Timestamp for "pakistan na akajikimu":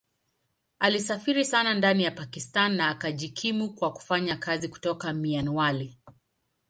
2.11-3.73